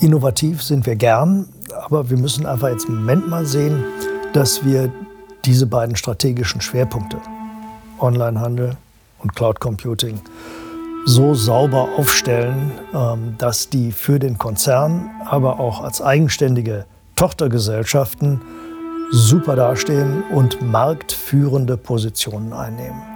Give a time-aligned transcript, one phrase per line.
[0.00, 1.48] innovativ sind wir gern,
[1.84, 3.84] aber wir müssen einfach jetzt im Moment mal sehen,
[4.32, 4.92] dass wir
[5.44, 7.18] diese beiden strategischen Schwerpunkte,
[7.98, 8.76] Onlinehandel
[9.22, 10.20] und Cloud Computing,
[11.06, 16.84] so sauber aufstellen, ähm, dass die für den Konzern, aber auch als eigenständige
[17.14, 18.40] Tochtergesellschaften
[19.12, 23.15] super dastehen und marktführende Positionen einnehmen.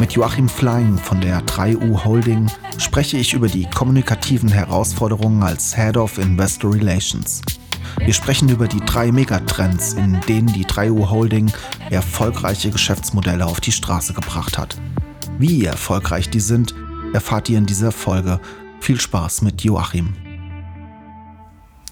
[0.00, 5.98] Mit Joachim Flein von der 3U Holding spreche ich über die kommunikativen Herausforderungen als Head
[5.98, 7.42] of Investor Relations.
[7.98, 11.52] Wir sprechen über die drei Megatrends, in denen die 3U Holding
[11.90, 14.74] erfolgreiche Geschäftsmodelle auf die Straße gebracht hat.
[15.38, 16.74] Wie erfolgreich die sind,
[17.12, 18.40] erfahrt ihr in dieser Folge.
[18.80, 20.14] Viel Spaß mit Joachim.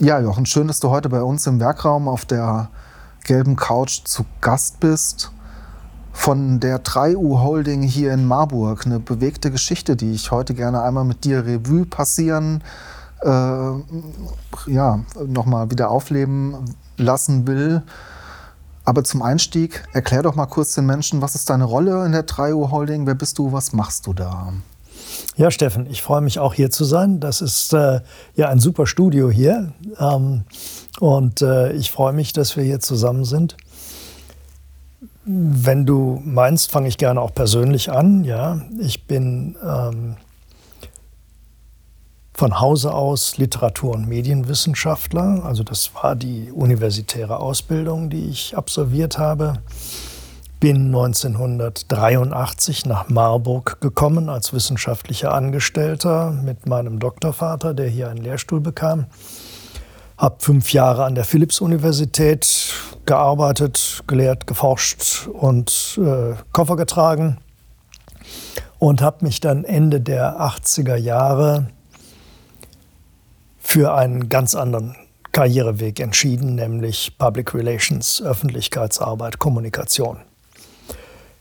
[0.01, 2.71] Ja, Jochen, schön, dass du heute bei uns im Werkraum auf der
[3.25, 5.31] gelben Couch zu Gast bist
[6.19, 8.85] von der 3U Holding hier in Marburg.
[8.85, 12.63] Eine bewegte Geschichte, die ich heute gerne einmal mit dir Revue passieren,
[13.23, 13.31] äh,
[14.67, 17.83] ja, nochmal wieder aufleben lassen will.
[18.85, 22.27] Aber zum Einstieg, erklär doch mal kurz den Menschen, was ist deine Rolle in der
[22.27, 23.07] 3U Holding?
[23.07, 23.53] Wer bist du?
[23.53, 24.53] Was machst du da?
[25.37, 27.21] Ja, Steffen, ich freue mich auch hier zu sein.
[27.21, 28.01] Das ist äh,
[28.35, 29.73] ja ein super Studio hier.
[30.01, 30.43] Ähm,
[30.99, 33.57] und äh, ich freue mich, dass wir hier zusammen sind.
[35.31, 38.25] Wenn du meinst, fange ich gerne auch persönlich an.
[38.25, 40.17] Ja, ich bin ähm,
[42.33, 45.45] von Hause aus Literatur- und Medienwissenschaftler.
[45.45, 49.59] Also das war die universitäre Ausbildung, die ich absolviert habe.
[50.61, 58.61] Bin 1983 nach Marburg gekommen als wissenschaftlicher Angestellter mit meinem Doktorvater, der hier einen Lehrstuhl
[58.61, 59.05] bekam.
[60.17, 62.73] Habe fünf Jahre an der Philipps-Universität
[63.09, 67.39] gearbeitet, gelehrt, geforscht und äh, Koffer getragen
[68.79, 71.69] und habe mich dann Ende der 80er Jahre
[73.59, 74.95] für einen ganz anderen
[75.33, 80.19] Karriereweg entschieden, nämlich Public Relations, Öffentlichkeitsarbeit, Kommunikation.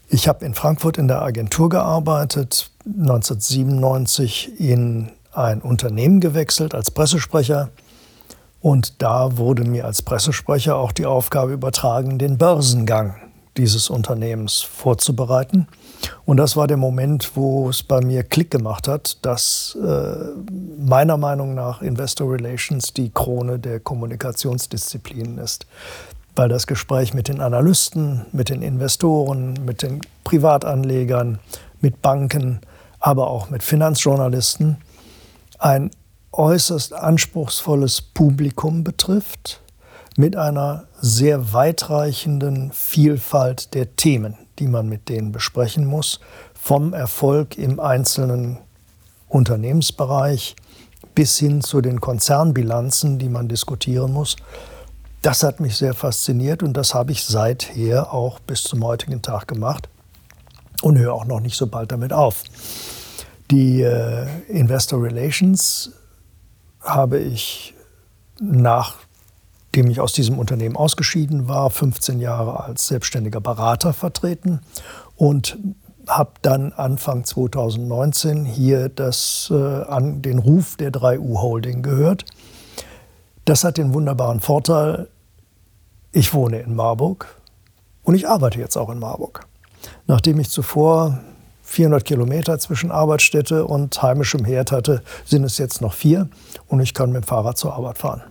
[0.08, 7.72] Ich habe in Frankfurt in der Agentur gearbeitet, 1997 in ein Unternehmen gewechselt als Pressesprecher
[8.68, 13.16] und da wurde mir als Pressesprecher auch die Aufgabe übertragen, den Börsengang
[13.56, 15.70] dieses Unternehmens vorzubereiten.
[16.26, 20.16] Und das war der Moment, wo es bei mir Klick gemacht hat, dass äh,
[20.86, 25.66] meiner Meinung nach Investor Relations die Krone der Kommunikationsdisziplinen ist.
[26.36, 31.40] Weil das Gespräch mit den Analysten, mit den Investoren, mit den Privatanlegern,
[31.80, 32.60] mit Banken,
[33.00, 34.76] aber auch mit Finanzjournalisten
[35.58, 35.90] ein
[36.32, 39.62] äußerst anspruchsvolles Publikum betrifft,
[40.18, 46.20] mit einer sehr weitreichenden Vielfalt der Themen, die man mit denen besprechen muss,
[46.56, 48.58] vom Erfolg im einzelnen
[49.28, 50.56] Unternehmensbereich
[51.14, 54.36] bis hin zu den Konzernbilanzen, die man diskutieren muss.
[55.22, 59.48] Das hat mich sehr fasziniert und das habe ich seither auch bis zum heutigen Tag
[59.48, 59.90] gemacht
[60.82, 62.44] und höre auch noch nicht so bald damit auf.
[63.52, 65.92] Die äh, Investor Relations
[66.88, 67.74] habe ich,
[68.40, 74.62] nachdem ich aus diesem Unternehmen ausgeschieden war, 15 Jahre als selbstständiger Berater vertreten
[75.16, 75.58] und
[76.08, 82.26] habe dann Anfang 2019 hier das, äh, an den Ruf der 3U Holding gehört.
[83.46, 85.10] Das hat den wunderbaren Vorteil,
[86.12, 87.28] ich wohne in Marburg
[88.04, 89.46] und ich arbeite jetzt auch in Marburg.
[90.08, 91.20] Nachdem ich zuvor
[91.68, 96.30] 400 Kilometer zwischen Arbeitsstätte und heimischem Herd hatte, sind es jetzt noch vier
[96.68, 98.24] und ich kann mit dem Fahrrad zur Arbeit fahren.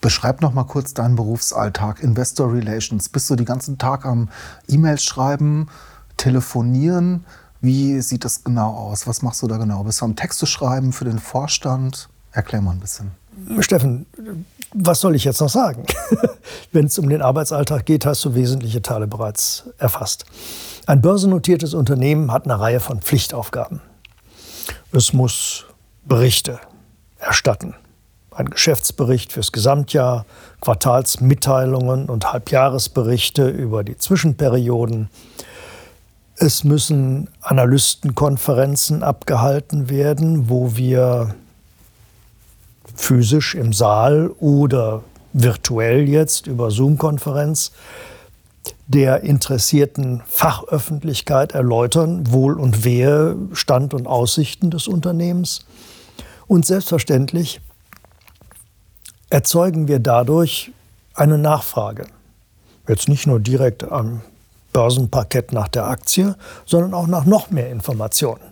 [0.00, 3.08] Beschreib noch mal kurz deinen Berufsalltag, Investor Relations.
[3.08, 4.28] Bist du den ganzen Tag am
[4.66, 5.68] E-Mails schreiben,
[6.16, 7.24] telefonieren?
[7.60, 9.06] Wie sieht das genau aus?
[9.06, 9.84] Was machst du da genau?
[9.84, 12.08] Bist du am Texte schreiben für den Vorstand?
[12.32, 13.12] Erklär mal ein bisschen.
[13.60, 14.06] Steffen,
[14.74, 15.84] was soll ich jetzt noch sagen?
[16.72, 20.26] Wenn es um den Arbeitsalltag geht, hast du wesentliche Teile bereits erfasst.
[20.86, 23.80] Ein börsennotiertes Unternehmen hat eine Reihe von Pflichtaufgaben.
[24.90, 25.66] Es muss
[26.04, 26.58] Berichte
[27.18, 27.74] erstatten.
[28.32, 30.26] Ein Geschäftsbericht fürs Gesamtjahr,
[30.60, 35.08] Quartalsmitteilungen und Halbjahresberichte über die Zwischenperioden.
[36.36, 41.34] Es müssen Analystenkonferenzen abgehalten werden, wo wir
[42.96, 47.70] physisch im Saal oder virtuell jetzt über Zoom-Konferenz
[48.92, 55.64] der interessierten Fachöffentlichkeit erläutern, Wohl und Wehe, Stand und Aussichten des Unternehmens.
[56.46, 57.60] Und selbstverständlich
[59.30, 60.70] erzeugen wir dadurch
[61.14, 62.06] eine Nachfrage.
[62.86, 64.20] Jetzt nicht nur direkt am
[64.72, 66.36] Börsenparkett nach der Aktie,
[66.66, 68.51] sondern auch nach noch mehr Informationen.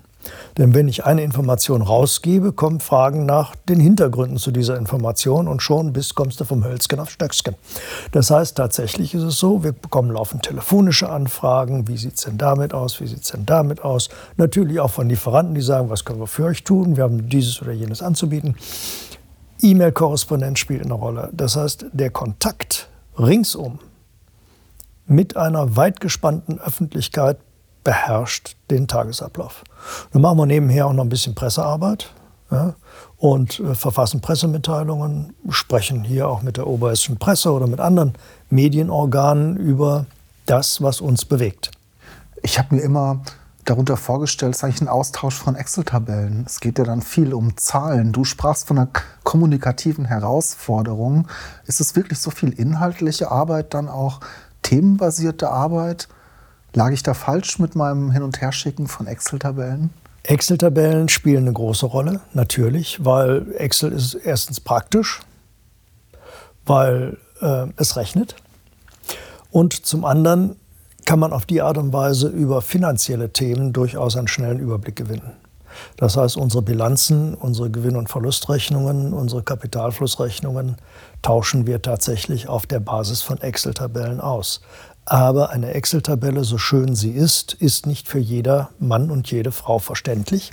[0.58, 5.62] Denn wenn ich eine Information rausgebe, kommen Fragen nach den Hintergründen zu dieser Information und
[5.62, 7.54] schon bis kommst du vom Hölzchen auf Stöcksken.
[8.12, 12.38] Das heißt, tatsächlich ist es so, wir bekommen laufend telefonische Anfragen, wie sieht es denn
[12.38, 14.08] damit aus, wie sieht es denn damit aus.
[14.36, 17.62] Natürlich auch von Lieferanten, die sagen, was können wir für euch tun, wir haben dieses
[17.62, 18.56] oder jenes anzubieten.
[19.62, 21.30] E-Mail-Korrespondenz spielt eine Rolle.
[21.32, 22.88] Das heißt, der Kontakt
[23.18, 23.78] ringsum
[25.06, 27.38] mit einer weit gespannten Öffentlichkeit
[27.90, 29.64] beherrscht den Tagesablauf.
[30.12, 32.14] Dann machen wir nebenher auch noch ein bisschen Pressearbeit
[32.48, 32.74] ja,
[33.16, 38.14] und äh, verfassen Pressemitteilungen, sprechen hier auch mit der oberhessischen Presse oder mit anderen
[38.48, 40.06] Medienorganen über
[40.46, 41.72] das, was uns bewegt.
[42.42, 43.22] Ich habe mir immer
[43.64, 46.44] darunter vorgestellt, es ist eigentlich ein Austausch von Excel-Tabellen.
[46.46, 48.12] Es geht ja dann viel um Zahlen.
[48.12, 48.88] Du sprachst von einer
[49.24, 51.26] kommunikativen Herausforderung.
[51.66, 54.20] Ist es wirklich so viel inhaltliche Arbeit, dann auch
[54.62, 56.06] themenbasierte Arbeit?
[56.72, 59.90] Lag ich da falsch mit meinem Hin- und Herschicken von Excel-Tabellen?
[60.22, 65.20] Excel-Tabellen spielen eine große Rolle, natürlich, weil Excel ist erstens praktisch,
[66.66, 68.36] weil äh, es rechnet.
[69.50, 70.56] Und zum anderen
[71.06, 75.32] kann man auf die Art und Weise über finanzielle Themen durchaus einen schnellen Überblick gewinnen.
[75.96, 80.76] Das heißt, unsere Bilanzen, unsere Gewinn- und Verlustrechnungen, unsere Kapitalflussrechnungen
[81.22, 84.60] tauschen wir tatsächlich auf der Basis von Excel-Tabellen aus.
[85.10, 89.80] Aber eine Excel-Tabelle, so schön sie ist, ist nicht für jeder Mann und jede Frau
[89.80, 90.52] verständlich.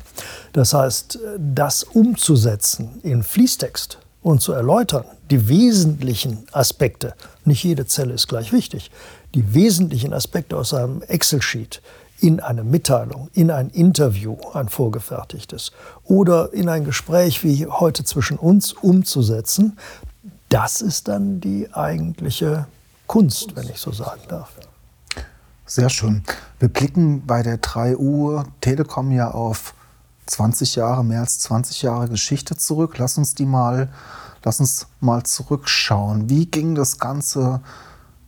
[0.52, 7.14] Das heißt, das umzusetzen in Fließtext und zu erläutern, die wesentlichen Aspekte,
[7.46, 8.90] nicht jede Zelle ist gleich wichtig,
[9.36, 11.84] die wesentlichen Aspekte aus einem Excel-Sheet
[12.20, 15.72] in eine Mitteilung, in ein Interview, ein vorgefertigtes
[16.04, 19.78] oder in ein Gespräch wie heute zwischen uns umzusetzen,
[20.50, 22.66] das ist dann die eigentliche
[23.08, 24.52] Kunst, wenn ich so sagen darf.
[25.66, 26.24] Sehr schön.
[26.60, 29.74] Wir blicken bei der 3U Telekom ja auf
[30.28, 32.98] 20 Jahre, mehr als 20 Jahre Geschichte zurück.
[32.98, 33.90] Lass uns die mal,
[34.44, 36.30] lass uns mal zurückschauen.
[36.30, 37.62] Wie ging das Ganze?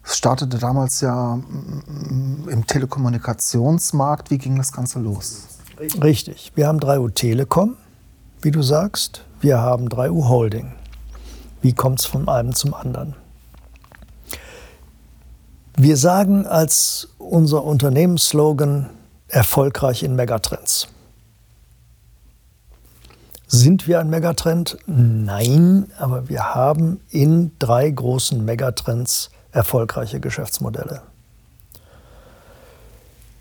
[0.04, 4.32] Es startete damals ja mm, im Telekommunikationsmarkt.
[4.32, 5.44] Wie ging das Ganze los?
[6.02, 6.52] Richtig.
[6.56, 7.76] Wir haben 3U Telekom,
[8.42, 9.24] wie du sagst.
[9.40, 10.74] Wir haben 3U Holding.
[11.62, 13.16] Wie kommt es von einem zum anderen?
[15.82, 18.90] Wir sagen als unser Unternehmensslogan
[19.30, 20.90] erfolgreich in Megatrends.
[23.48, 24.78] Sind wir ein Megatrend?
[24.88, 31.02] Nein, aber wir haben in drei großen Megatrends erfolgreiche Geschäftsmodelle.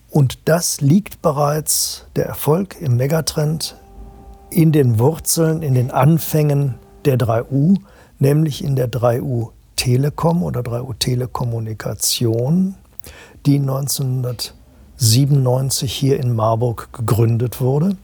[0.09, 3.75] Und das liegt bereits, der Erfolg im Megatrend,
[4.51, 7.79] in den Wurzeln, in den Anfängen der 3U,
[8.21, 12.75] nämlich in der 3U Telekom oder 3U Telekommunikation,
[13.47, 17.97] die 1997 hier in Marburg gegründet wurde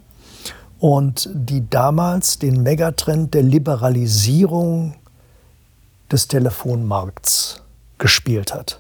[0.79, 4.94] und die damals den Megatrend der Liberalisierung
[6.13, 7.60] des Telefonmarkts
[7.99, 8.79] gespielt hat.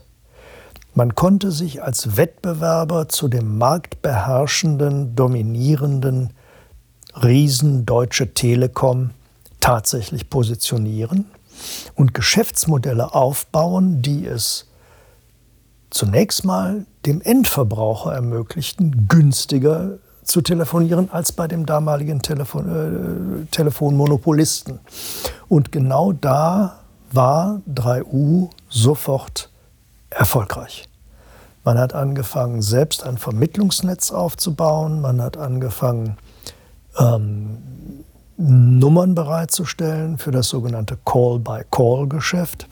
[0.94, 6.30] Man konnte sich als Wettbewerber zu dem marktbeherrschenden, dominierenden
[7.20, 9.10] Riesen Deutsche Telekom
[9.58, 11.24] tatsächlich positionieren
[11.94, 14.66] und Geschäftsmodelle aufbauen, die es
[15.90, 24.80] zunächst mal dem Endverbraucher ermöglichten, günstiger zu telefonieren als bei dem damaligen Telefon, äh, Telefonmonopolisten.
[25.48, 26.80] Und genau da
[27.12, 29.50] war 3U sofort
[30.10, 30.88] erfolgreich.
[31.62, 35.00] Man hat angefangen, selbst ein Vermittlungsnetz aufzubauen.
[35.00, 36.18] Man hat angefangen,
[36.98, 37.58] ähm,
[38.36, 42.68] Nummern bereitzustellen für das sogenannte Call-by-Call-Geschäft.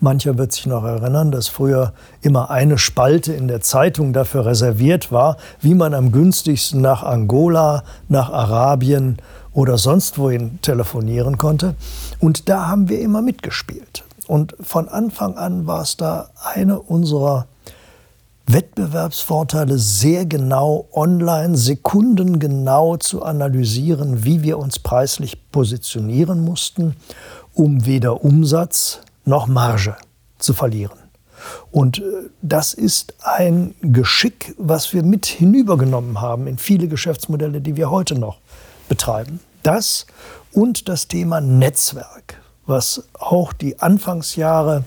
[0.00, 1.92] Mancher wird sich noch erinnern, dass früher
[2.22, 7.84] immer eine Spalte in der Zeitung dafür reserviert war, wie man am günstigsten nach Angola,
[8.08, 9.18] nach Arabien
[9.52, 11.74] oder sonst wohin telefonieren konnte.
[12.20, 14.04] Und da haben wir immer mitgespielt.
[14.26, 17.46] Und von Anfang an war es da eine unserer
[18.48, 26.94] Wettbewerbsvorteile sehr genau online, sekundengenau zu analysieren, wie wir uns preislich positionieren mussten,
[27.54, 29.96] um weder Umsatz noch Marge
[30.38, 30.98] zu verlieren.
[31.72, 32.02] Und äh,
[32.40, 38.16] das ist ein Geschick, was wir mit hinübergenommen haben in viele Geschäftsmodelle, die wir heute
[38.16, 38.38] noch
[38.88, 39.40] betreiben.
[39.64, 40.06] Das
[40.52, 44.84] und das Thema Netzwerk, was auch die Anfangsjahre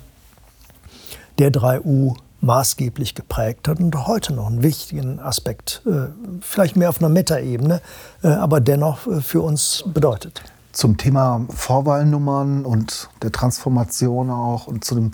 [1.38, 6.08] der 3U maßgeblich geprägt hat und heute noch einen wichtigen Aspekt, äh,
[6.42, 7.82] vielleicht mehr auf einer Metaebene,
[8.24, 10.42] äh, aber dennoch äh, für uns bedeutet.
[10.72, 15.12] Zum Thema Vorwahlnummern und der Transformation auch und zu den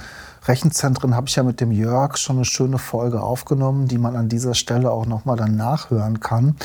[0.48, 4.29] Rechenzentren habe ich ja mit dem Jörg schon eine schöne Folge aufgenommen, die man an
[4.29, 6.55] dieser Stelle auch nochmal dann nachhören kann.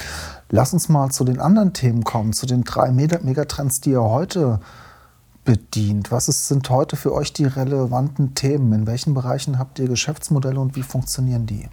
[0.51, 4.61] Lass uns mal zu den anderen Themen kommen, zu den drei Megatrends, die ihr heute
[5.45, 6.11] bedient?
[6.11, 8.73] Was ist, sind heute für euch die relevanten Themen?
[8.73, 11.69] In welchen Bereichen habt ihr Geschäftsmodelle und wie funktionieren die?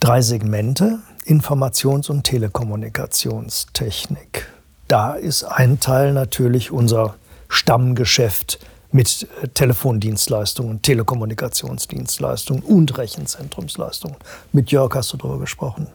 [0.00, 4.48] Drei Segmente, Informations- und Telekommunikationstechnik.
[4.88, 7.14] Da ist ein Teil natürlich unser
[7.48, 8.58] Stammgeschäft
[8.92, 14.16] mit äh, Telefondienstleistungen, Telekommunikationsdienstleistungen und Rechenzentrumsleistungen.
[14.52, 15.86] Mit Jörg hast du darüber gesprochen.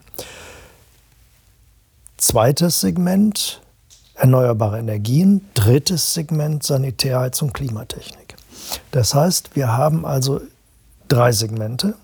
[2.16, 3.60] Zweites Segment,
[4.16, 5.46] erneuerbare Energien.
[5.54, 8.36] Drittes Segment Sanitärheizung, Klimatechnik.
[8.90, 10.40] Das heißt, wir haben also
[11.08, 11.94] drei Segmente.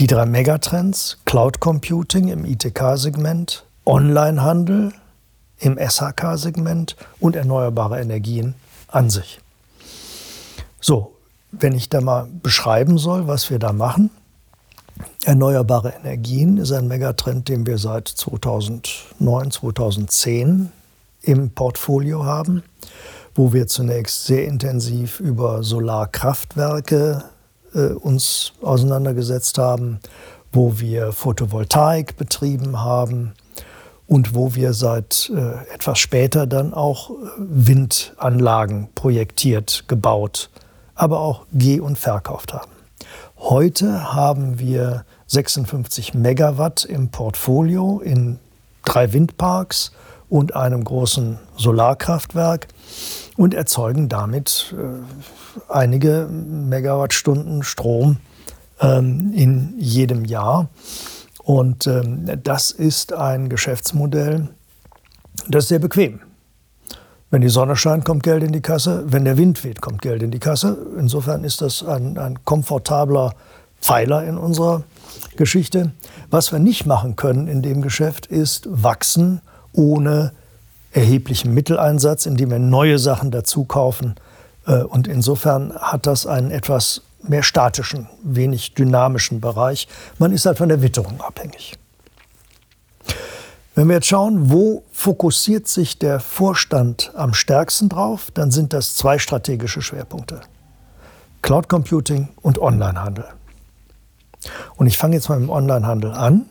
[0.00, 4.92] Die drei Megatrends, Cloud Computing im ITK-Segment, Onlinehandel
[5.58, 8.54] im SHK-Segment und erneuerbare Energien
[8.88, 9.40] an sich.
[10.80, 11.14] So,
[11.52, 14.10] wenn ich da mal beschreiben soll, was wir da machen,
[15.24, 20.72] Erneuerbare Energien ist ein Megatrend, den wir seit 2009, 2010
[21.22, 22.62] im Portfolio haben,
[23.34, 27.24] wo wir zunächst sehr intensiv über Solarkraftwerke
[27.74, 30.00] äh, uns auseinandergesetzt haben,
[30.52, 33.32] wo wir Photovoltaik betrieben haben
[34.06, 40.50] und wo wir seit äh, etwas später dann auch äh, Windanlagen projektiert, gebaut,
[40.94, 42.71] aber auch geh- und verkauft haben.
[43.44, 48.38] Heute haben wir 56 Megawatt im Portfolio in
[48.84, 49.90] drei Windparks
[50.28, 52.68] und einem großen Solarkraftwerk
[53.36, 55.02] und erzeugen damit äh,
[55.68, 58.18] einige Megawattstunden Strom
[58.80, 60.68] ähm, in jedem Jahr.
[61.42, 64.50] Und ähm, das ist ein Geschäftsmodell,
[65.48, 66.20] das ist sehr bequem.
[67.32, 69.04] Wenn die Sonne scheint, kommt Geld in die Kasse.
[69.06, 70.76] Wenn der Wind weht, kommt Geld in die Kasse.
[70.98, 73.32] Insofern ist das ein, ein komfortabler
[73.80, 74.82] Pfeiler in unserer
[75.36, 75.92] Geschichte.
[76.28, 79.40] Was wir nicht machen können in dem Geschäft, ist wachsen
[79.72, 80.32] ohne
[80.92, 84.16] erheblichen Mitteleinsatz, indem wir neue Sachen dazu kaufen.
[84.66, 89.88] Äh, und insofern hat das einen etwas mehr statischen, wenig dynamischen Bereich.
[90.18, 91.78] Man ist halt von der Witterung abhängig.
[93.74, 98.96] Wenn wir jetzt schauen, wo fokussiert sich der Vorstand am stärksten drauf, dann sind das
[98.96, 100.42] zwei strategische Schwerpunkte.
[101.40, 103.24] Cloud Computing und Onlinehandel.
[104.76, 106.44] Und ich fange jetzt mal mit dem Onlinehandel an.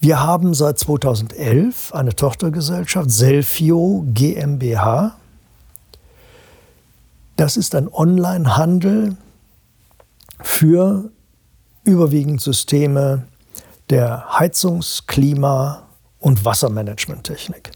[0.00, 5.16] Wir haben seit 2011 eine Tochtergesellschaft, Selfio GmbH.
[7.36, 9.16] Das ist ein Onlinehandel
[10.40, 11.10] für
[11.84, 13.24] überwiegend Systeme
[13.90, 15.84] der Heizungs-, Klima-
[16.18, 17.70] und Wassermanagementtechnik.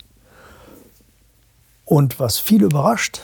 [1.85, 3.21] Und was viel überrascht,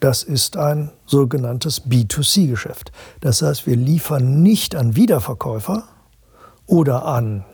[0.00, 2.90] das ist ein sogenanntes B2C-Geschäft.
[3.20, 5.84] Das heißt, wir liefern nicht an Wiederverkäufer
[6.66, 7.44] oder an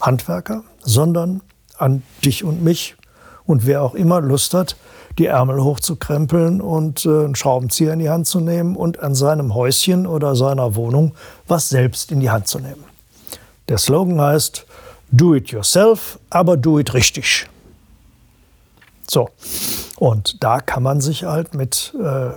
[0.00, 1.42] Handwerker, sondern
[1.76, 2.96] an dich und mich
[3.44, 4.76] und wer auch immer Lust hat,
[5.18, 9.54] die Ärmel hochzukrempeln und äh, einen Schraubenzieher in die Hand zu nehmen und an seinem
[9.54, 11.14] Häuschen oder seiner Wohnung
[11.46, 12.84] was selbst in die Hand zu nehmen.
[13.68, 14.66] Der Slogan heißt
[15.10, 17.48] Do it yourself, aber do it richtig.
[19.08, 19.28] So,
[19.96, 22.30] und da kann man sich halt mit äh,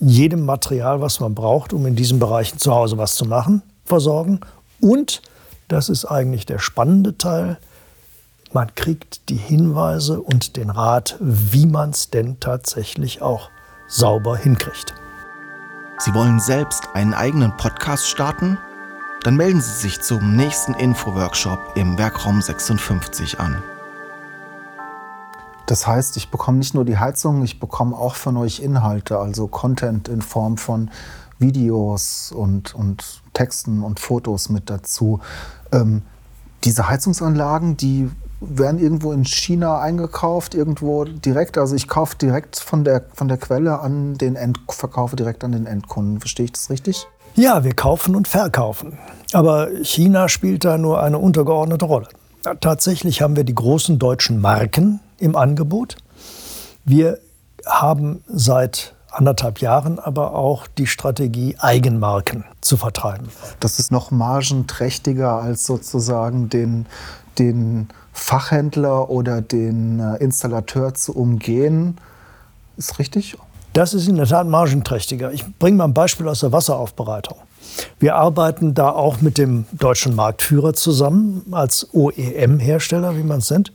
[0.00, 4.40] jedem Material, was man braucht, um in diesen Bereichen zu Hause was zu machen, versorgen.
[4.80, 5.22] Und,
[5.68, 7.58] das ist eigentlich der spannende Teil,
[8.52, 13.50] man kriegt die Hinweise und den Rat, wie man es denn tatsächlich auch
[13.88, 14.94] sauber hinkriegt.
[15.98, 18.58] Sie wollen selbst einen eigenen Podcast starten?
[19.22, 23.62] Dann melden Sie sich zum nächsten Info-Workshop im Werkraum 56 an.
[25.66, 29.48] Das heißt, ich bekomme nicht nur die Heizung, ich bekomme auch von euch Inhalte, also
[29.48, 30.90] Content in Form von
[31.40, 35.20] Videos und, und Texten und Fotos mit dazu.
[35.72, 36.02] Ähm,
[36.64, 41.58] diese Heizungsanlagen, die werden irgendwo in China eingekauft, irgendwo direkt.
[41.58, 44.60] Also ich kaufe direkt von der, von der Quelle an den End,
[45.18, 46.20] direkt an den Endkunden.
[46.20, 47.08] Verstehe ich das richtig?
[47.36, 48.96] Ja, wir kaufen und verkaufen.
[49.34, 52.08] Aber China spielt da nur eine untergeordnete Rolle.
[52.60, 55.98] Tatsächlich haben wir die großen deutschen Marken im Angebot.
[56.86, 57.18] Wir
[57.66, 63.28] haben seit anderthalb Jahren aber auch die Strategie, Eigenmarken zu vertreiben.
[63.60, 66.86] Das ist noch margenträchtiger als sozusagen den,
[67.38, 71.98] den Fachhändler oder den äh, Installateur zu umgehen.
[72.78, 73.36] Ist richtig?
[73.76, 75.32] Das ist in der Tat margenträchtiger.
[75.32, 77.36] Ich bringe mal ein Beispiel aus der Wasseraufbereitung.
[77.98, 83.72] Wir arbeiten da auch mit dem deutschen Marktführer zusammen als OEM-Hersteller, wie man es nennt.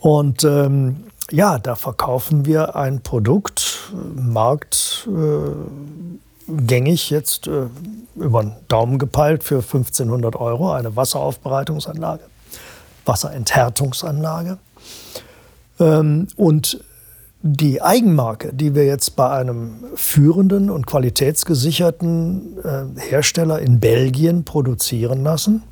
[0.00, 7.68] Und ähm, ja, da verkaufen wir ein Produkt, marktgängig jetzt äh,
[8.16, 12.24] über den Daumen gepeilt für 1500 Euro, eine Wasseraufbereitungsanlage,
[13.06, 14.58] Wasserenthärtungsanlage.
[15.80, 16.84] Ähm, und
[17.46, 25.22] die Eigenmarke, die wir jetzt bei einem führenden und qualitätsgesicherten äh, Hersteller in Belgien produzieren
[25.22, 25.62] lassen,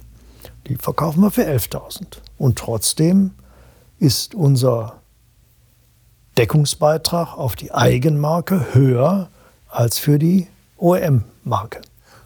[0.67, 2.19] die verkaufen wir für 11.000.
[2.39, 3.33] Und trotzdem
[3.99, 5.01] ist unser
[6.39, 9.29] Deckungsbeitrag auf die Eigenmarke höher
[9.69, 10.47] als für die
[10.79, 11.81] OEM-Marke.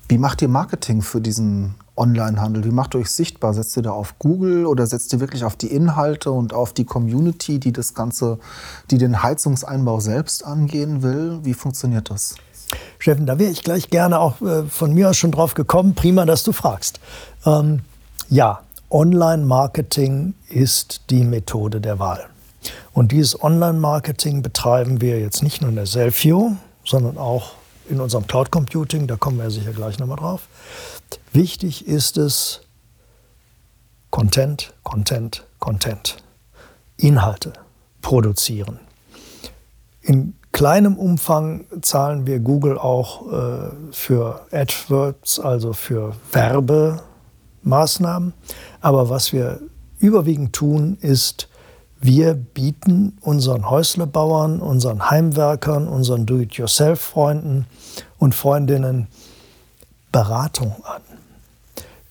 [0.09, 2.65] Wie macht ihr Marketing für diesen Onlinehandel?
[2.65, 3.55] Wie macht ihr euch sichtbar?
[3.55, 6.85] Setzt ihr da auf Google oder setzt ihr wirklich auf die Inhalte und auf die
[6.85, 8.39] Community, die das Ganze,
[8.91, 11.41] die den Heizungseinbau selbst angehen will?
[11.43, 12.37] Wie funktioniert das?
[12.99, 15.95] Steffen, da wäre ich gleich gerne auch äh, von mir aus schon drauf gekommen.
[15.95, 17.01] Prima, dass du fragst.
[17.47, 17.81] Ähm,
[18.29, 22.27] ja, Online-Marketing ist die Methode der Wahl.
[22.93, 27.53] Und dieses Online-Marketing betreiben wir jetzt nicht nur in der Selfio, sondern auch
[27.89, 29.07] in unserem Cloud Computing.
[29.07, 30.49] Da kommen wir sicher gleich nochmal drauf.
[31.33, 32.63] Wichtig ist es,
[34.11, 36.17] Content, Content, Content.
[36.97, 37.53] Inhalte
[38.01, 38.81] produzieren.
[40.01, 48.33] In kleinem Umfang zahlen wir Google auch äh, für AdWords, also für Werbemaßnahmen.
[48.81, 49.61] Aber was wir
[49.99, 51.49] überwiegend tun, ist,
[52.01, 57.67] wir bieten unseren Häuslebauern, unseren Heimwerkern, unseren Do-it-yourself-Freunden
[58.19, 59.09] und Freundinnen
[60.13, 61.03] Beratung an.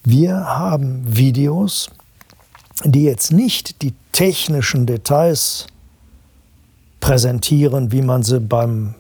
[0.04, 1.90] Wir haben Videos,
[2.84, 5.68] die jetzt nicht die technischen Details
[7.00, 8.96] präsentieren, wie man sie beim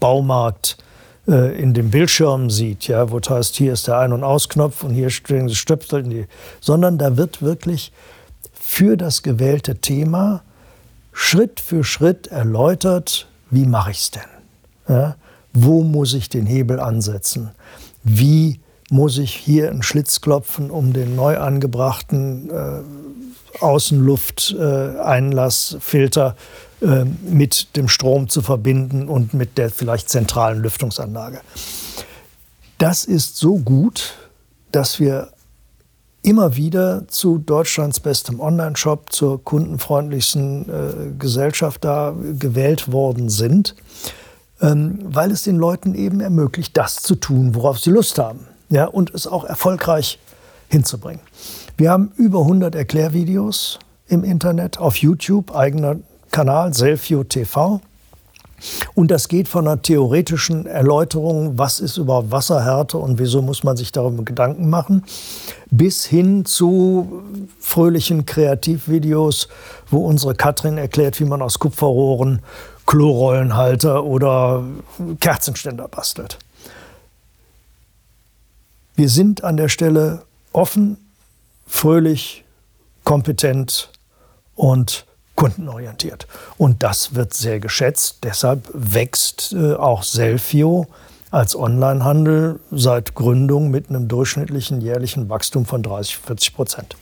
[0.00, 0.78] Baumarkt
[1.28, 4.92] äh, in dem Bildschirm sieht, ja, wo heißt, hier ist der Ein- und Ausknopf und
[4.92, 6.26] hier stehen die Stöpsel,
[6.60, 7.92] sondern da wird wirklich
[8.70, 10.42] für das gewählte Thema
[11.12, 14.22] Schritt für Schritt erläutert, wie mache ich es denn?
[14.88, 15.16] Ja,
[15.52, 17.50] wo muss ich den Hebel ansetzen?
[18.04, 22.82] Wie muss ich hier einen Schlitz klopfen, um den neu angebrachten äh,
[23.60, 26.36] Außenlufteinlassfilter
[26.80, 31.40] äh, äh, mit dem Strom zu verbinden und mit der vielleicht zentralen Lüftungsanlage.
[32.78, 34.14] Das ist so gut,
[34.70, 35.32] dass wir
[36.22, 43.74] immer wieder zu Deutschlands bestem Online-Shop, zur kundenfreundlichsten äh, Gesellschaft da gewählt worden sind,
[44.60, 48.86] ähm, weil es den Leuten eben ermöglicht, das zu tun, worauf sie Lust haben ja,
[48.86, 50.18] und es auch erfolgreich
[50.68, 51.20] hinzubringen.
[51.76, 53.78] Wir haben über 100 Erklärvideos
[54.08, 55.96] im Internet, auf YouTube, eigener
[56.30, 57.80] Kanal, Selfio TV.
[58.94, 63.76] Und das geht von einer theoretischen Erläuterung, was ist überhaupt Wasserhärte und wieso muss man
[63.76, 65.04] sich darüber Gedanken machen,
[65.70, 67.22] bis hin zu
[67.58, 69.48] fröhlichen Kreativvideos,
[69.90, 72.40] wo unsere Katrin erklärt, wie man aus Kupferrohren
[72.86, 74.64] Klorollenhalter oder
[75.20, 76.38] Kerzenständer bastelt.
[78.96, 80.96] Wir sind an der Stelle offen,
[81.66, 82.44] fröhlich,
[83.04, 83.90] kompetent
[84.56, 85.06] und
[85.40, 86.26] kundenorientiert.
[86.58, 88.18] Und das wird sehr geschätzt.
[88.24, 90.86] Deshalb wächst äh, auch Selfio
[91.30, 96.96] als Onlinehandel seit Gründung mit einem durchschnittlichen jährlichen Wachstum von 30, 40 Prozent.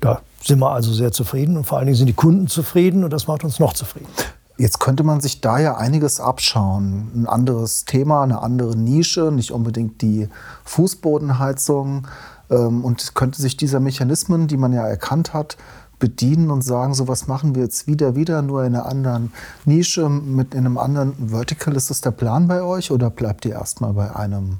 [0.00, 3.12] Da sind wir also sehr zufrieden und vor allen Dingen sind die Kunden zufrieden und
[3.12, 4.08] das macht uns noch zufrieden.
[4.56, 7.10] Jetzt könnte man sich da ja einiges abschauen.
[7.14, 10.28] Ein anderes Thema, eine andere Nische, nicht unbedingt die
[10.64, 12.06] Fußbodenheizung.
[12.50, 15.56] Ähm, und könnte sich dieser Mechanismen, die man ja erkannt hat,
[15.98, 19.32] bedienen und sagen, so was machen wir jetzt wieder, wieder, nur in einer anderen
[19.64, 21.76] Nische, mit in einem anderen Vertical.
[21.76, 24.58] Ist das der Plan bei euch oder bleibt ihr erstmal bei einem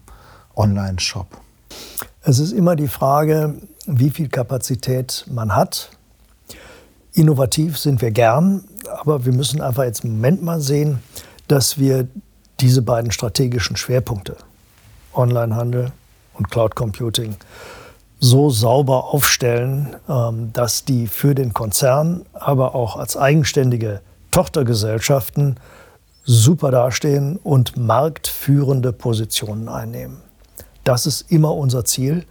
[0.56, 1.26] Online-Shop?
[2.22, 3.54] Es ist immer die Frage,
[3.86, 5.90] wie viel Kapazität man hat
[7.18, 8.62] Innovativ sind wir gern,
[9.00, 11.00] aber wir müssen einfach jetzt im Moment mal sehen,
[11.48, 12.06] dass wir
[12.60, 14.36] diese beiden strategischen Schwerpunkte,
[15.12, 15.90] Onlinehandel
[16.34, 17.34] und Cloud Computing,
[18.20, 24.00] so sauber aufstellen, ähm, dass die für den Konzern, aber auch als eigenständige
[24.30, 25.56] Tochtergesellschaften
[26.24, 30.18] super dastehen und marktführende Positionen einnehmen.
[30.84, 32.26] Das ist immer unser Ziel.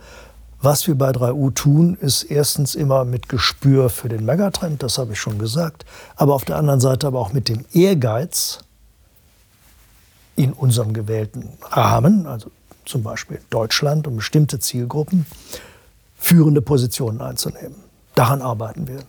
[0.62, 5.14] Was wir bei 3U tun, ist erstens immer mit Gespür für den Megatrend, das habe
[5.14, 8.60] ich schon gesagt, aber auf der anderen Seite aber auch mit dem Ehrgeiz
[10.36, 12.50] in unserem gewählten Rahmen, also
[12.86, 15.28] zum Beispiel Deutschland und bestimmte Zielgruppen,
[16.18, 17.76] führende Positionen einzunehmen.
[18.16, 19.00] daran arbeiten wir.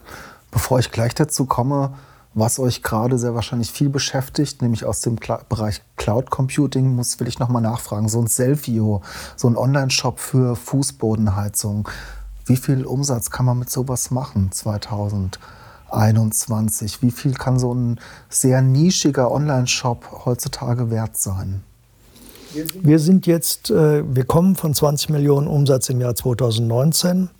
[0.50, 1.94] Bevor ich gleich dazu komme,
[2.34, 7.18] was euch gerade sehr wahrscheinlich viel beschäftigt, nämlich aus dem Cl Bereich Cloud Computing, muss,
[7.18, 8.08] will ich nochmal nachfragen.
[8.08, 9.00] So ein Selfio,
[9.34, 11.88] so ein Online-Shop für Fußbodenheizung.
[12.46, 17.02] Wie viel Umsatz kann man mit sowas machen 2021?
[17.02, 21.64] Wie viel kann so ein sehr nischiger Online-Shop heutzutage wert sein?
[22.54, 27.30] Wir sind jetzt, äh, wir kommen von 20 Millionen Umsatz im Jahr 2019,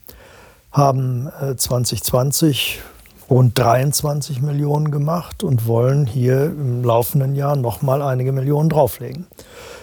[0.71, 8.03] haben 2020 äh, rund 23 Millionen gemacht und wollen hier im laufenden Jahr noch mal
[8.03, 9.27] einige Millionen drauflegen.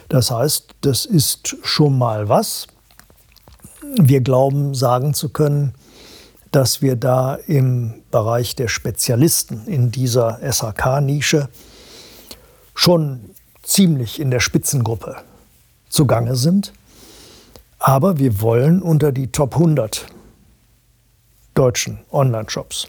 [0.09, 2.67] Das heißt, das ist schon mal was.
[3.99, 5.73] Wir glauben, sagen zu können,
[6.51, 11.49] dass wir da im Bereich der Spezialisten in dieser SHK-Nische
[12.73, 13.31] schon
[13.75, 15.17] ziemlich in der Spitzengruppe
[15.89, 16.71] zugange sind.
[17.77, 20.05] Aber wir wollen unter die Top 100
[21.55, 22.87] deutschen Online-Shops.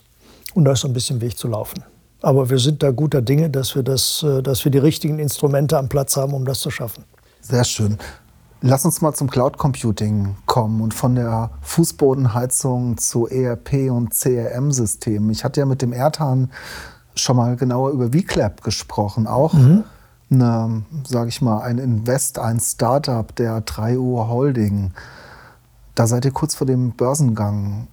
[0.55, 1.83] Und da ist ein bisschen Weg zu laufen.
[2.23, 5.77] Aber wir sind da guter Dinge, dass wir, das, äh, dass wir die richtigen Instrumente
[5.77, 7.03] am Platz haben, um das zu schaffen.
[7.41, 7.99] Sehr schön.
[8.61, 15.31] Lass uns mal zum Cloud Computing kommen und von der Fußbodenheizung zu ERP und CRM-Systemen.
[15.31, 16.53] Ich hatte ja mit dem Ertan
[17.17, 19.83] schon mal genauer über VClap gesprochen, auch mhm
[20.31, 24.93] eine, sage ich mal, ein Invest, ein Startup der 3 Uhr Holding.
[25.95, 27.89] Da seid ihr kurz vor dem Börsengang.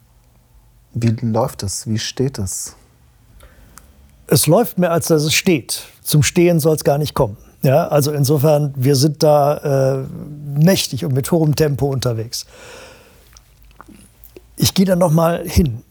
[0.93, 1.87] Wie läuft es?
[1.87, 2.75] Wie steht es?
[4.27, 5.85] Es läuft mehr, als dass es steht.
[6.01, 7.37] Zum Stehen soll es gar nicht kommen.
[7.61, 10.05] Ja, also insofern, wir sind da äh,
[10.59, 12.45] mächtig und mit hohem Tempo unterwegs.
[14.57, 15.83] Ich gehe da noch mal hin.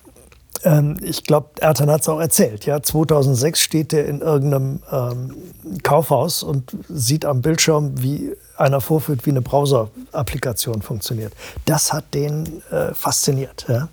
[0.65, 2.67] Ähm, ich glaube, Ertan hat es auch erzählt.
[2.67, 5.37] Ja, 2006 steht er in irgendeinem ähm,
[5.83, 11.35] Kaufhaus und sieht am Bildschirm, wie einer vorführt, wie eine Browser-Applikation funktioniert.
[11.65, 13.65] Das hat den äh, fasziniert.
[13.69, 13.89] Ja.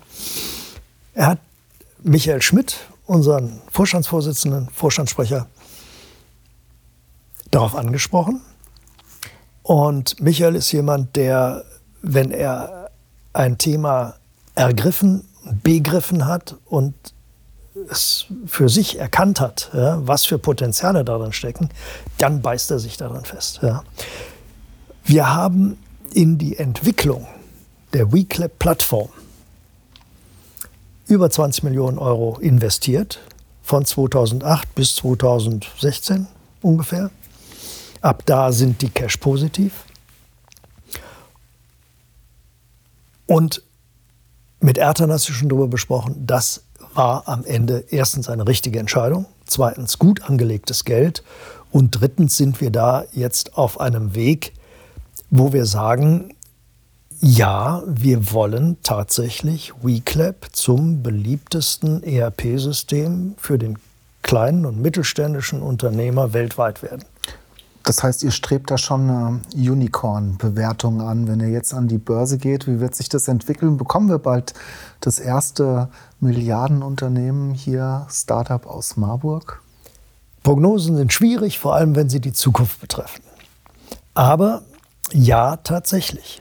[1.14, 1.38] Er hat
[2.02, 5.46] Michael Schmidt, unseren Vorstandsvorsitzenden, Vorstandssprecher,
[7.50, 8.40] darauf angesprochen.
[9.62, 11.64] Und Michael ist jemand, der,
[12.02, 12.90] wenn er
[13.32, 14.14] ein Thema
[14.54, 15.24] ergriffen
[15.62, 16.94] begriffen hat und
[17.90, 21.70] es für sich erkannt hat, ja, was für Potenziale darin stecken,
[22.18, 23.60] dann beißt er sich daran fest.
[23.62, 23.84] Ja.
[25.04, 25.78] Wir haben
[26.12, 27.26] in die Entwicklung
[27.92, 29.08] der WeClap-Plattform
[31.06, 33.20] über 20 Millionen Euro investiert,
[33.62, 36.26] von 2008 bis 2016
[36.60, 37.10] ungefähr.
[38.00, 39.84] Ab da sind die Cash positiv.
[43.26, 43.62] Und
[44.60, 49.98] mit Ertan hast schon darüber besprochen, das war am Ende erstens eine richtige Entscheidung, zweitens
[49.98, 51.22] gut angelegtes Geld
[51.70, 54.52] und drittens sind wir da jetzt auf einem Weg,
[55.30, 56.34] wo wir sagen,
[57.20, 63.78] ja, wir wollen tatsächlich WeClap zum beliebtesten ERP-System für den
[64.22, 67.04] kleinen und mittelständischen Unternehmer weltweit werden.
[67.82, 71.26] Das heißt, ihr strebt da schon eine Unicorn-Bewertung an.
[71.26, 73.78] Wenn ihr jetzt an die Börse geht, wie wird sich das entwickeln?
[73.78, 74.54] Bekommen wir bald
[75.00, 75.88] das erste
[76.20, 79.62] Milliardenunternehmen hier, Startup aus Marburg?
[80.42, 83.22] Prognosen sind schwierig, vor allem wenn sie die Zukunft betreffen.
[84.14, 84.62] Aber
[85.12, 86.40] ja, tatsächlich.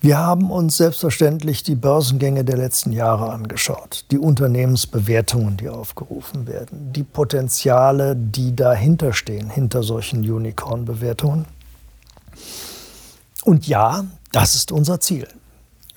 [0.00, 6.92] Wir haben uns selbstverständlich die Börsengänge der letzten Jahre angeschaut, die Unternehmensbewertungen, die aufgerufen werden,
[6.92, 11.46] die Potenziale, die dahinter stehen, hinter solchen Unicorn-Bewertungen.
[13.42, 15.26] Und ja, das ist unser Ziel.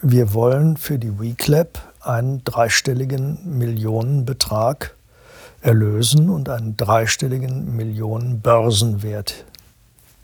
[0.02, 4.96] Wir wollen für die WeClap einen dreistelligen Millionenbetrag
[5.62, 9.46] erlösen und einen dreistelligen Millionenbörsenwert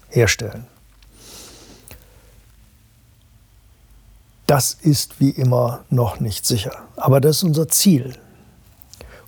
[0.10, 0.66] herstellen.
[4.48, 6.72] Das ist wie immer noch nicht sicher.
[6.96, 8.16] Aber das ist unser Ziel.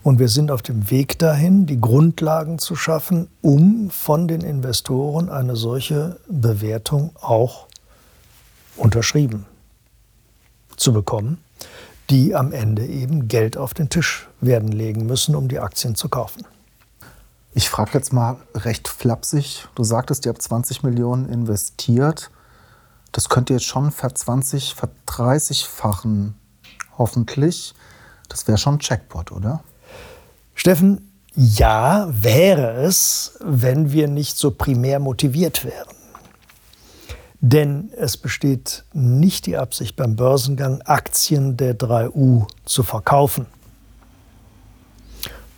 [0.01, 5.29] Und wir sind auf dem Weg dahin, die Grundlagen zu schaffen, um von den Investoren
[5.29, 7.67] eine solche Bewertung auch
[8.77, 9.45] unterschrieben
[10.77, 11.43] zu bekommen,
[12.09, 16.07] die am Ende eben Geld auf den Tisch werden legen müssen, um die Aktien zu
[16.07, 16.45] kaufen.
[17.53, 19.67] Ich frage jetzt mal recht flapsig.
[19.75, 22.31] Du sagtest, ihr habt 20 Millionen investiert
[23.11, 26.35] das könnt ihr jetzt schon ver-20, ver-30-fachen,
[26.97, 27.73] hoffentlich.
[28.27, 29.63] Das wäre schon ein Jackpot, oder?
[30.53, 35.95] Steffen, ja, wäre es, wenn wir nicht so primär motiviert wären.
[37.41, 43.45] Denn es besteht nicht die Absicht beim Börsengang, Aktien der 3U zu verkaufen.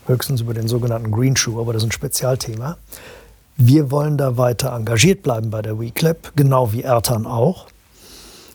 [0.06, 2.78] Höchstens über den sogenannten Green Shoe, aber das ist ein Spezialthema.
[3.58, 7.68] Wir wollen da weiter engagiert bleiben bei der WeClap, genau wie Ertan auch.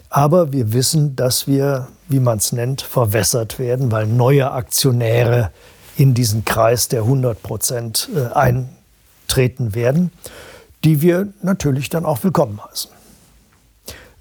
[0.08, 5.50] Aber wir wissen, dass wir wie man es nennt, verwässert werden, weil neue Aktionäre
[5.96, 10.12] in diesen Kreis der 100 Prozent äh, eintreten werden,
[10.84, 12.90] die wir natürlich dann auch willkommen heißen.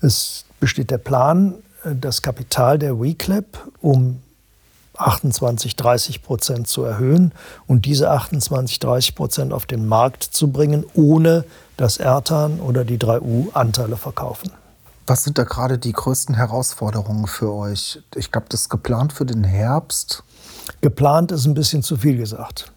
[0.02, 4.22] Es besteht der Plan, äh, das Kapital der WeClap um
[4.98, 7.32] 28, 30 Prozent zu erhöhen
[7.68, 11.46] und diese 28, 30 Prozent auf den Markt zu bringen, ohne
[11.78, 14.52] dass Ertan oder die 3U Anteile verkaufen.
[15.08, 18.00] Was sind da gerade die größten Herausforderungen für euch?
[18.16, 20.24] Ich glaube, das ist geplant für den Herbst.
[20.82, 22.72] Geplant ist ein bisschen zu viel gesagt.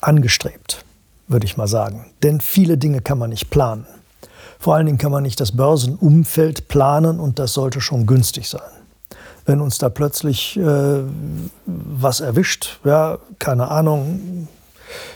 [0.00, 0.84] Angestrebt,
[1.26, 2.12] würde ich mal sagen.
[2.22, 3.86] Denn viele Dinge kann man nicht planen.
[4.60, 8.77] Vor allen Dingen kann man nicht das Börsenumfeld planen und das sollte schon günstig sein.
[9.48, 11.00] Wenn uns da plötzlich äh,
[11.64, 14.46] was erwischt, ja, keine Ahnung,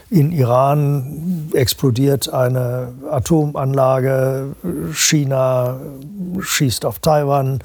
[0.09, 4.57] in Iran explodiert eine Atomanlage,
[4.95, 5.81] China
[6.40, 7.59] schießt auf Taiwan.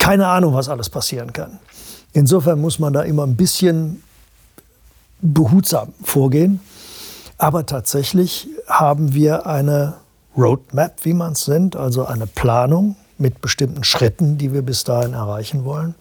[0.00, 1.60] Keine Ahnung, was alles passieren kann.
[2.12, 4.02] Insofern muss man da immer ein bisschen
[5.20, 6.58] behutsam vorgehen.
[7.38, 9.98] Aber tatsächlich haben wir eine
[10.36, 15.12] Roadmap, wie man es nennt, also eine Planung mit bestimmten Schritten, die wir bis dahin
[15.12, 15.94] erreichen wollen.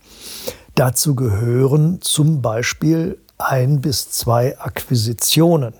[0.75, 5.73] Dazu gehören zum Beispiel ein bis zwei Akquisitionen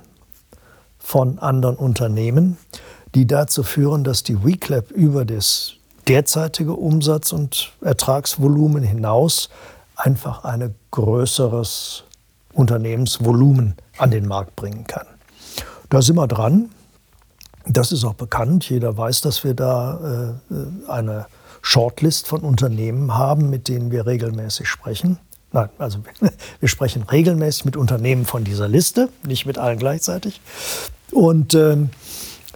[1.00, 2.58] von anderen Unternehmen,
[3.16, 5.74] die dazu führen, dass die WeClap über das
[6.08, 9.50] derzeitige Umsatz- und Ertragsvolumen hinaus
[9.96, 12.04] einfach ein größeres
[12.54, 15.08] Unternehmensvolumen an den Markt bringen kann.
[15.90, 16.70] Da sind wir dran.
[17.72, 18.68] Das ist auch bekannt.
[18.70, 21.28] Jeder weiß, dass wir da äh, eine
[21.62, 25.20] Shortlist von Unternehmen haben, mit denen wir regelmäßig sprechen.
[25.52, 26.00] Nein, also
[26.60, 30.42] wir sprechen regelmäßig mit Unternehmen von dieser Liste, nicht mit allen gleichzeitig.
[31.12, 31.92] Und ähm,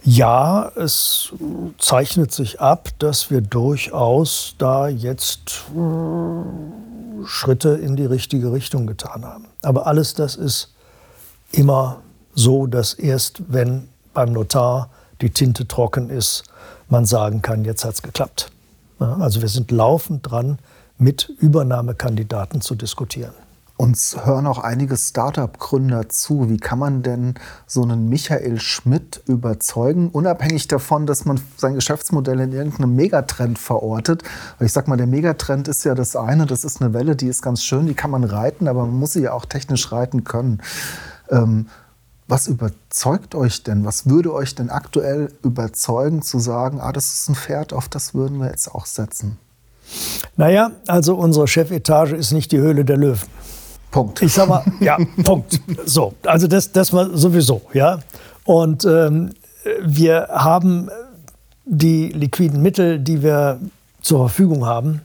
[0.02, 1.32] ja, es
[1.78, 9.24] zeichnet sich ab, dass wir durchaus da jetzt äh, Schritte in die richtige Richtung getan
[9.24, 9.46] haben.
[9.62, 10.74] Aber alles das ist
[11.52, 12.02] immer
[12.34, 16.44] so, dass erst wenn beim Notar die Tinte trocken ist,
[16.88, 18.50] man sagen kann, jetzt hat es geklappt.
[18.98, 20.58] Also wir sind laufend dran,
[20.98, 23.34] mit Übernahmekandidaten zu diskutieren.
[23.76, 26.48] Uns hören auch einige Start-up-Gründer zu.
[26.48, 27.34] Wie kann man denn
[27.66, 34.22] so einen Michael Schmidt überzeugen, unabhängig davon, dass man sein Geschäftsmodell in irgendeinem Megatrend verortet?
[34.60, 37.42] Ich sag mal, der Megatrend ist ja das eine, das ist eine Welle, die ist
[37.42, 40.62] ganz schön, die kann man reiten, aber man muss sie ja auch technisch reiten können.
[41.28, 41.66] Ähm,
[42.34, 43.84] was überzeugt euch denn?
[43.84, 48.12] Was würde euch denn aktuell überzeugen, zu sagen, ah, das ist ein Pferd, auf das
[48.12, 49.38] würden wir jetzt auch setzen?
[50.36, 53.28] Naja, also unsere Chefetage ist nicht die Höhle der Löwen.
[53.92, 54.20] Punkt.
[54.20, 55.60] Ich sag mal, ja, Punkt.
[55.86, 58.00] So, also das, das mal sowieso, ja.
[58.42, 59.30] Und ähm,
[59.84, 60.90] wir haben
[61.64, 63.60] die liquiden Mittel, die wir
[64.02, 65.02] zur Verfügung haben,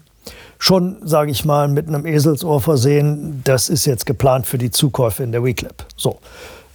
[0.58, 3.42] schon, sage ich mal, mit einem Eselsohr versehen.
[3.44, 5.86] Das ist jetzt geplant für die Zukäufe in der WeClap.
[5.96, 6.18] So.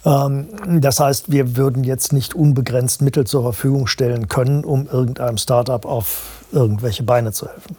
[0.05, 5.37] Ähm, das heißt, wir würden jetzt nicht unbegrenzt Mittel zur Verfügung stellen können, um irgendeinem
[5.37, 7.75] Startup auf irgendwelche Beine zu helfen.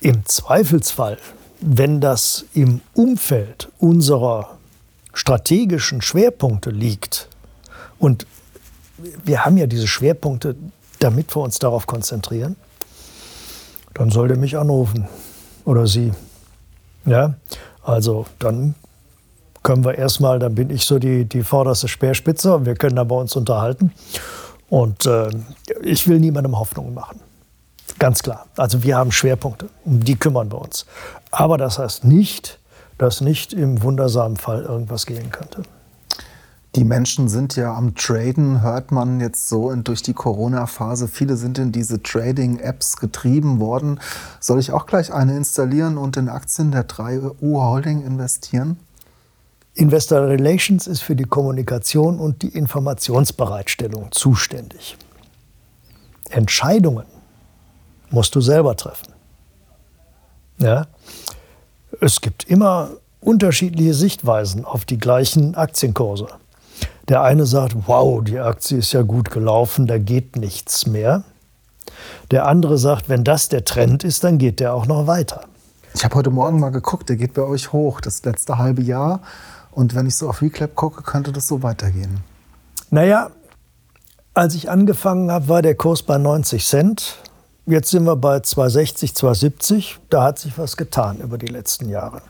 [0.00, 1.18] Im Zweifelsfall,
[1.60, 4.58] wenn das im Umfeld unserer
[5.12, 7.28] strategischen Schwerpunkte liegt,
[7.98, 8.26] und
[9.24, 10.56] wir haben ja diese Schwerpunkte,
[10.98, 12.56] damit wir uns darauf konzentrieren,
[13.94, 15.06] dann soll der mich anrufen
[15.64, 16.12] oder sie.
[17.04, 17.34] Ja,
[17.82, 18.74] also dann
[19.62, 23.04] können wir erstmal, dann bin ich so die, die vorderste Speerspitze und wir können da
[23.04, 23.92] bei uns unterhalten.
[24.68, 25.30] Und äh,
[25.82, 27.20] ich will niemandem Hoffnung machen.
[27.98, 28.46] Ganz klar.
[28.56, 30.86] Also wir haben Schwerpunkte, um die kümmern wir uns.
[31.30, 32.58] Aber das heißt nicht,
[32.96, 35.62] dass nicht im wundersamen Fall irgendwas gehen könnte.
[36.76, 41.08] Die Menschen sind ja am Traden, hört man jetzt so durch die Corona-Phase.
[41.08, 43.98] Viele sind in diese Trading-Apps getrieben worden.
[44.38, 48.76] Soll ich auch gleich eine installieren und in Aktien der 3U Holding investieren?
[49.74, 54.96] Investor Relations ist für die Kommunikation und die Informationsbereitstellung zuständig.
[56.28, 57.06] Entscheidungen
[58.10, 59.12] musst du selber treffen.
[60.58, 60.86] Ja?
[62.00, 66.28] Es gibt immer unterschiedliche Sichtweisen auf die gleichen Aktienkurse.
[67.08, 71.24] Der eine sagt, wow, die Aktie ist ja gut gelaufen, da geht nichts mehr.
[72.30, 75.42] Der andere sagt, wenn das der Trend ist, dann geht der auch noch weiter.
[75.94, 79.22] Ich habe heute Morgen mal geguckt, der geht bei euch hoch, das letzte halbe Jahr.
[79.72, 82.20] Und wenn ich so auf Reclap gucke, könnte das so weitergehen.
[82.90, 83.30] Naja,
[84.34, 87.18] als ich angefangen habe, war der Kurs bei 90 Cent.
[87.66, 89.98] Jetzt sind wir bei 260, 270.
[90.08, 92.22] Da hat sich was getan über die letzten Jahre.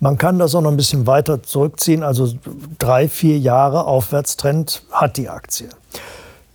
[0.00, 2.02] Man kann das auch noch ein bisschen weiter zurückziehen.
[2.02, 2.32] Also
[2.78, 5.68] drei, vier Jahre Aufwärtstrend hat die Aktie.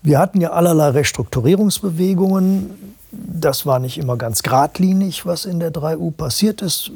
[0.01, 6.11] Wir hatten ja allerlei Restrukturierungsbewegungen das war nicht immer ganz geradlinig, was in der 3U
[6.11, 6.91] passiert ist.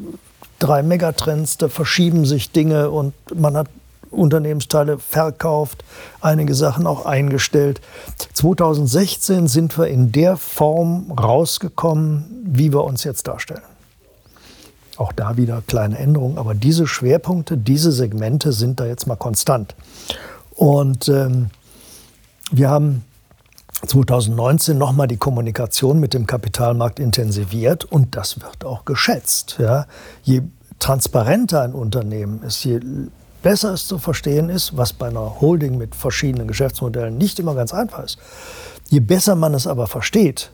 [0.60, 3.68] Drei Megatrends, da verschieben sich Dinge und man hat
[4.10, 5.84] Unternehmensteile verkauft,
[6.22, 7.82] einige Sachen auch eingestellt.
[8.34, 13.62] 2016 sind wir in der Form rausgekommen, wie wir uns jetzt darstellen.
[14.98, 19.76] Auch da wieder kleine Änderungen, aber diese Schwerpunkte, diese Segmente sind da jetzt mal konstant.
[20.56, 21.52] Und ähm,
[22.52, 23.04] wir haben
[23.86, 29.58] 2019 nochmal die Kommunikation mit dem Kapitalmarkt intensiviert und das wird auch geschätzt.
[29.60, 29.86] Ja.
[30.24, 30.42] Je
[30.80, 32.80] transparenter ein Unternehmen ist, je
[33.44, 37.74] besser es zu verstehen ist, was bei einer Holding mit verschiedenen Geschäftsmodellen nicht immer ganz
[37.74, 38.18] einfach ist,
[38.90, 40.52] je besser man es aber versteht,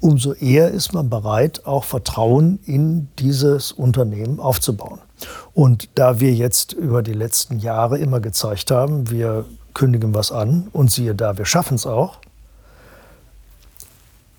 [0.00, 5.00] umso eher ist man bereit, auch Vertrauen in dieses Unternehmen aufzubauen.
[5.54, 10.68] Und da wir jetzt über die letzten Jahre immer gezeigt haben, wir kündigen was an
[10.72, 12.18] und siehe da, wir schaffen es auch,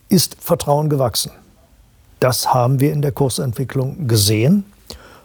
[0.10, 1.32] ist Vertrauen gewachsen.
[2.20, 4.66] Das haben wir in der Kursentwicklung gesehen.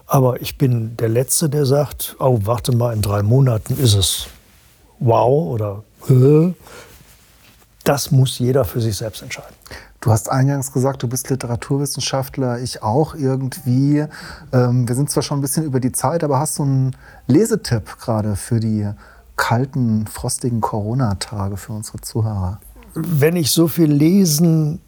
[0.07, 4.27] Aber ich bin der Letzte, der sagt, oh, warte mal, in drei Monaten ist es
[4.99, 6.53] wow oder äh.
[7.85, 9.55] das muss jeder für sich selbst entscheiden.
[10.01, 14.05] Du hast eingangs gesagt, du bist Literaturwissenschaftler, ich auch irgendwie.
[14.53, 16.97] Ähm, wir sind zwar schon ein bisschen über die Zeit, aber hast du einen
[17.29, 18.91] Lesetipp gerade für die
[19.37, 22.61] kalten, frostigen Corona-Tage für unsere Zuhörer?
[22.95, 24.81] Wenn ich so viel lesen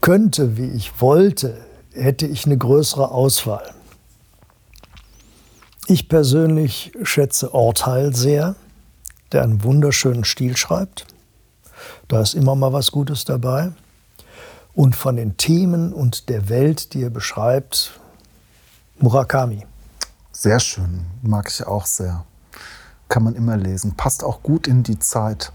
[0.00, 3.72] könnte, wie ich wollte, hätte ich eine größere Auswahl.
[5.86, 8.56] Ich persönlich schätze Orteil sehr,
[9.30, 11.06] der einen wunderschönen Stil schreibt.
[12.08, 13.72] Da ist immer mal was Gutes dabei.
[14.74, 17.98] Und von den Themen und der Welt, die er beschreibt,
[18.98, 19.64] Murakami.
[20.32, 22.24] Sehr schön, mag ich auch sehr.
[23.08, 23.94] Kann man immer lesen.
[23.96, 25.52] Passt auch gut in die Zeit.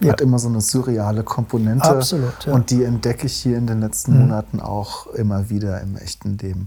[0.00, 0.12] Ja.
[0.12, 1.88] Hat immer so eine surreale Komponente.
[1.88, 2.46] Absolut.
[2.46, 2.52] Ja.
[2.52, 4.20] Und die entdecke ich hier in den letzten mhm.
[4.20, 6.66] Monaten auch immer wieder im echten Leben.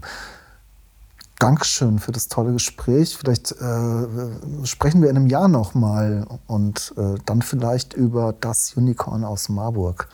[1.38, 3.16] Dankeschön für das tolle Gespräch.
[3.16, 9.22] Vielleicht äh, sprechen wir in einem Jahr nochmal und äh, dann vielleicht über das Unicorn
[9.24, 10.08] aus Marburg.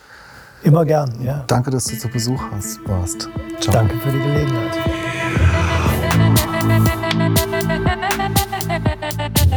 [0.61, 1.43] Immer gern, ja.
[1.47, 3.29] Danke, dass du zu Besuch hast, warst.
[3.59, 3.73] Ciao.
[3.73, 4.75] Danke für die Gelegenheit.